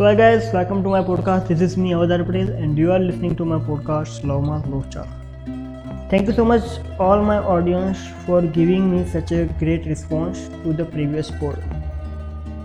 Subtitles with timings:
[0.00, 3.00] So hi guys welcome to my podcast this is me अवधार place and you are
[3.00, 5.02] listening to my podcast लोमा लोचा
[6.12, 7.96] thank you so much all my audience
[8.26, 11.54] for giving me such a great response to the previous pod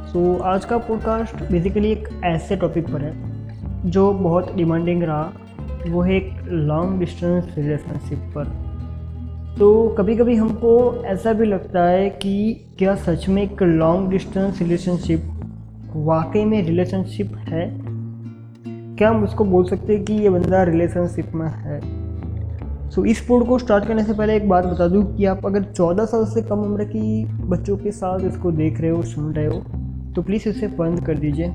[0.08, 3.14] so आज का podcast basically एक ऐसे topic पर है,
[3.92, 5.30] जो बहुत demanding रहा।
[5.90, 8.44] वो है एक लॉन्ग डिस्टेंस रिलेशनशिप पर।
[9.60, 14.60] तो कभी कभी हमको ऐसा भी लगता है कि क्या सच में एक लॉन्ग डिस्टेंस
[14.60, 15.32] रिलेशनशिप
[15.96, 17.78] वाकई में रिलेशनशिप है?
[18.96, 21.80] क्या हम उसको बोल सकते हैं कि ये बंदा रिलेशनशिप में है?
[22.90, 25.46] सो so, इस पोड को स्टार्ट करने से पहले एक बात बता दूँ कि आप
[25.46, 29.34] अगर 14 साल से कम उम्र की बच्चों के साथ इसको देख रहे हो सुन
[29.34, 29.60] रहे हो
[30.16, 31.52] तो प्लीज़ इसे बंद कर दीजिए।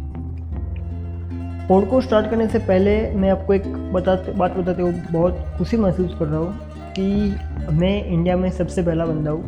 [1.68, 5.76] पोड को स्टार्ट करने से पहले मैं आपको एक बताते बात बताते हुए बहुत खुशी
[5.76, 6.54] महसूस कर रहा हूँ
[6.98, 7.36] कि
[7.72, 9.44] मैं इंडिया में सबसे पहला बंदा हूँ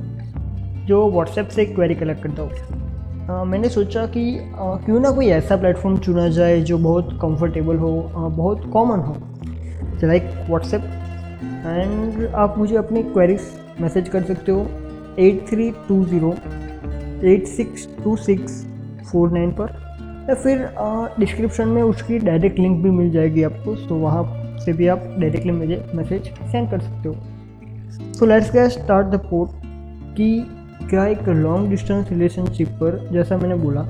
[0.87, 2.82] जो व्हाट्सएप से क्वेरी कलेक्ट करता हूँ।
[3.33, 4.23] आ, मैंने सोचा कि
[4.85, 9.17] क्यों ना कोई ऐसा प्लेटफॉर्म चुना जाए जो बहुत कंफर्टेबल हो आ, बहुत कॉमन हो।
[10.05, 10.83] लाइक व्हाट्सएप
[11.67, 13.41] एंड आप मुझे अपनी क्वेरीज
[13.81, 14.67] मैसेज कर सकते हो
[15.19, 16.35] eight three two zero
[17.25, 18.63] eight six two six
[19.13, 19.81] four nine पर।
[20.29, 20.69] या फिर
[21.19, 24.25] डिस्क्रिप्शन में उसकी डायरेक्ट लिंक भी मिल जाएगी आपको तो वहाँ
[24.65, 27.15] से भी आप डायरेक्टली मुझे मैसेज सेंड कर सकते हो।
[28.13, 29.51] So let's get start the pod
[30.17, 30.29] कि
[30.83, 33.83] क्या एक लॉन्ग डिस्टेंस रिलेशनशिप पर, जैसा मैंने बोला,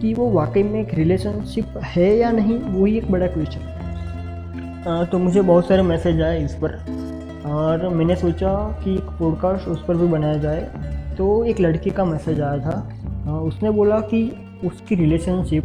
[0.00, 5.18] कि वो वाकई में एक रिलेशनशिप है या नहीं, वही एक बड़ा क्वेश्चन है। तो
[5.18, 7.02] मुझे बहुत सारे मैसेज आए इस पर।
[7.46, 10.70] और मैंने सोचा कि एक पॉडकास्ट उस पर भी बनाया जाए।
[11.18, 14.32] तो एक लड़की का मैसेज आया था। उसने बोला कि
[14.64, 15.64] उसकी रिलेशनशिप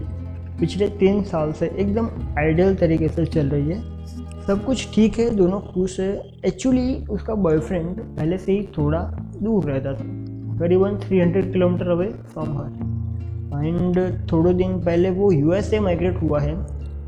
[0.59, 4.05] पिछले तीन साल से एकदम आइडियल तरीके से चल रही है।
[4.47, 8.99] सब कुछ ठीक है, दोनों खुश है। एक्चुअली उसका बॉयफ्रेंड पहले से ही थोड़ा
[9.43, 10.16] दूर रहता था।
[10.59, 13.97] करीबन 300 kilometre away from her and
[14.31, 16.55] थोड़े दिन पहले वो यूएसए माइग्रेट हुआ है.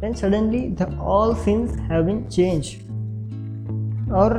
[0.01, 2.75] Then suddenly the all things have been change
[4.13, 4.31] और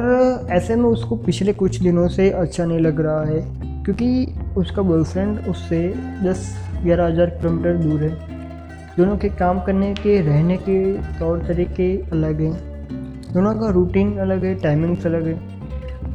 [0.51, 3.41] ऐसे में उसको पिछले कुछ दिनों से अच्छा नहीं लग रहा है,
[3.85, 4.27] क्योंकि
[4.57, 5.87] उसका बॉयफ्रेंड उससे
[6.25, 6.49] दस
[6.83, 8.11] ग्यारह हज़ार किलोमीटर दूर है.
[8.97, 10.83] दोनों के काम करने के, रहने के
[11.19, 12.53] तौर तरीके अलग हैं.
[13.33, 15.35] दोनों का रूटीन अलग है टाइमिंग्स अलग है.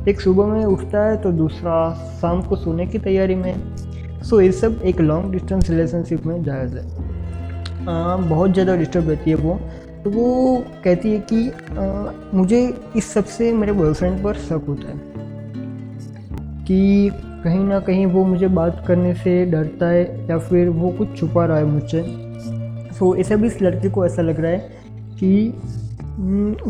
[0.08, 3.76] एक सुबह में उठता है तो दूसरा शाम को सोने की तैयारी में।
[4.24, 6.84] सो ये सब एक लॉन्ग डिस्टेंस रिलेशनशिप में जायज़ है।
[7.88, 9.60] आ, बहुत ज़्यादा डिस्टर्ब रहती है वो।
[10.04, 12.62] तो वो कहती है कि आ, मुझे
[12.96, 15.14] इस सबसे मेरे बॉयफ्रेंड पर शक होता है।
[16.66, 17.10] कि
[17.44, 21.46] कहीं ना कहीं वो मुझे बात करने से डरता है या फिर वो कुछ छुपा
[21.46, 22.04] रहा है मुझसे।
[22.94, 24.60] सो ऐसे भी इस लड़के को ऐसा लग रहा है
[25.20, 25.54] कि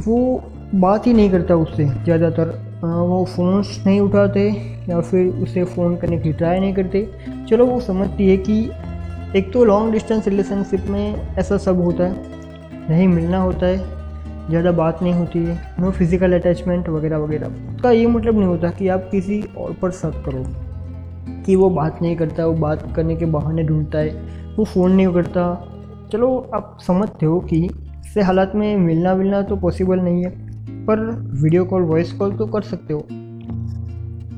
[0.08, 0.44] वो
[0.76, 4.42] बात ही नहीं करता उससे ज़्यादातर। वो फ़ोन्स नहीं उठाते
[4.90, 7.08] या फिर उसे फ़ोन करने की ट्राई नहीं करते।
[7.50, 8.60] चलो, वो समझती है कि
[9.36, 13.78] एक तो लॉन्ग डिस्टेंस रिलेशनशिप में ऐसा सब होता है, नहीं मिलना होता है,
[14.50, 18.70] ज़्यादा बात नहीं होती है नो फ़िज़िकल अटैचमेंट वगैरह वगैरह। उसका ये मतलब नहीं होता
[18.70, 20.44] कि आप किसी और पर शक करो,
[21.46, 24.10] कि वो बात नहीं करता, वो बात करने के बहाने ढूंढता है,
[24.58, 25.54] वो फ़ोन नहीं करता।
[26.12, 30.45] चलो, आप समझते हो कि इससे हालात में मिलना मिलना तो पॉसिबल नहीं है।
[30.88, 31.00] पर
[31.42, 33.00] वीडियो कॉल वॉइस कॉल तो कर सकते हो।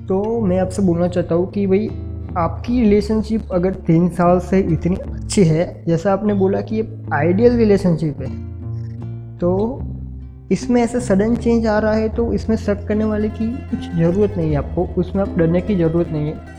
[0.08, 1.90] तो मैं आपसे बोलना चाहता हूँ कि भाई,
[2.38, 7.58] आपकी रिलेशनशिप अगर तीन साल से इतनी अच्छी है, जैसा आपने बोला कि ये आइडियल
[7.58, 8.30] रिलेशनशिप है
[9.38, 9.50] तो
[10.52, 14.34] इसमें ऐसा सडन चेंज आ रहा है तो इसमें शक करने वाले की कुछ ज़रूरत
[14.38, 16.56] नहीं है आपको, उसमें आप डरने की ज़रूरत नहीं है।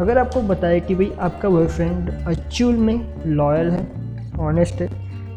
[0.00, 3.86] अगर आपको बताए कि भाई, आपका बॉयफ्रेंड एक्चुअल में लॉयल है
[4.40, 4.88] ऑनेस्ट है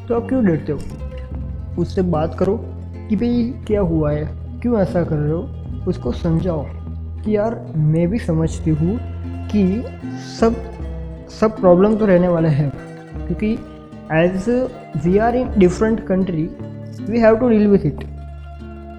[0.08, 0.80] तो आप क्यों डरते हो?
[1.80, 2.56] उससे बात करो
[3.10, 4.26] कि भाई क्या हुआ है?
[4.62, 5.86] क्यों ऐसा कर रहे हो?
[5.88, 6.66] उसको समझाओ
[7.24, 8.98] कि यार मैं भी समझती हूँ
[9.52, 9.64] कि
[10.40, 10.56] सब
[11.30, 12.70] सब प्रॉब्लम तो रहने वाले हैं।
[13.28, 13.52] क्योंकि
[14.14, 14.50] as
[15.06, 16.44] we are in different country
[17.10, 18.04] we have to deal with it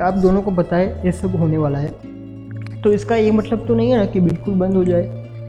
[0.02, 1.88] आप दोनों को बताए, ये सब होने वाला है।
[2.82, 5.02] तो इसका ये मतलब तो नहीं है ना कि बिल्कुल बंद हो जाए।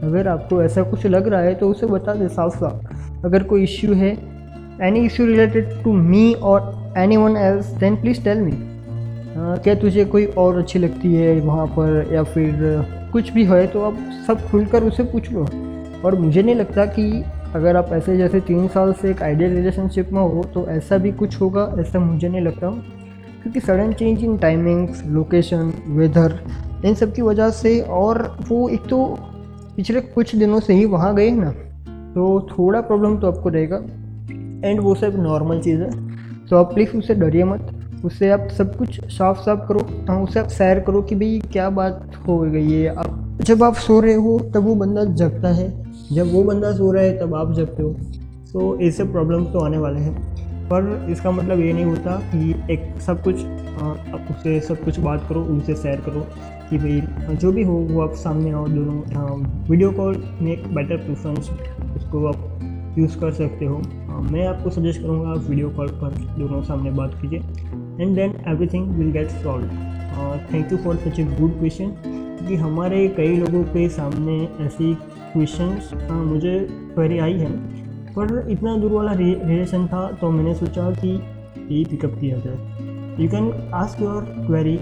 [0.04, 3.62] अगर आपको ऐसा कुछ लग रहा है तो उसे बता दे साफ़ साफ़ अगर कोई
[3.62, 4.10] इश्यू है
[4.82, 8.52] any issue related to me और any one else then please tell me
[9.34, 12.52] क्या तुझे कोई और अच्छी लगती है वहाँ पर, या फिर
[13.12, 15.46] कुछ भी है तो आप सब खुलकर उसे पूछ लो।
[16.04, 17.24] और मुझे नहीं लगता कि
[17.54, 21.12] अगर आप ऐसे जैसे तीन साल से एक आइडियल रिलेशनशिप में हो तो ऐसा भी
[21.12, 22.70] कुछ होगा, ऐसा मुझे नहीं लगता।
[23.42, 26.38] क्योंकि sudden change in timings location weather
[26.84, 29.04] इन सब की वजह से और वो एक तो
[29.76, 31.50] पिछले कुछ दिनों से ही वहाँ गए ना।
[32.14, 33.76] तो थोड़ा प्रॉब्लम तो आपको रहेगा।
[34.68, 36.11] एंड वो सब नॉर्मल चीज़ है।
[36.52, 37.70] तो आप प्लीज़ उससे डरिए मत।
[38.04, 41.70] उससे आप सब कुछ साफ़ साफ़ करो हाँ उससे आप सैर करो कि भाई क्या
[41.70, 45.86] बात हो गई है। आप जब आप सो रहे हो तब वो बंदा जगता है।
[46.12, 47.90] जब वो बंदा सो रहा है तब आप जगते हो।
[48.52, 50.14] तो ऐसे प्रॉब्लम तो आने वाले हैं।
[50.66, 53.84] पर इसका मतलब ये नहीं होता कि एक सब कुछ अ,
[54.14, 56.26] आप उससे सब कुछ बात करो उनसे शेयर करो
[56.70, 57.02] कि भाई
[57.36, 61.50] जो भी हो वो आप सामने आओ दोनों। वीडियो कॉल में एक बेटर प्रेफरेंस
[61.96, 62.58] उसको आप
[62.98, 63.82] यूज़ कर सकते हो।
[64.22, 67.38] मैं आपको सजेस्ट करूँगा आप वीडियो कॉल पर दोनों सामने बात कीजिए।
[68.00, 69.66] And then everything will get solve
[70.52, 74.94] thank you for such a good question क्योंकि हमारे कई लोगों के सामने ऐसी
[75.32, 77.50] क्वेश्चंस मुझे क्वेरी आई है।
[78.14, 83.28] पर इतना दूर वाला रिलेशन था तो मैंने सोचा कि यही पिकअप किया जाए। You
[83.30, 84.76] can ask your query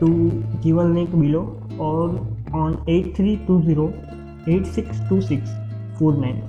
[0.00, 0.08] to
[0.64, 1.40] given link below
[1.80, 2.20] और
[2.54, 3.92] on eight three two zero
[4.48, 5.50] eight six two six
[5.98, 6.40] four nine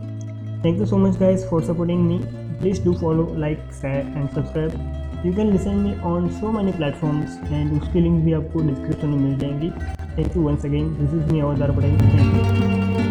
[0.62, 2.19] Thank you so much guys for supporting me.
[2.61, 4.79] Please do follow, like, share and subscribe.
[5.25, 9.19] You can listen me on so many platforms and उसकी link भी आपको description में
[9.19, 9.70] मिल जाएंगी
[10.19, 13.07] thank you once again this is me Avatar Patel thank you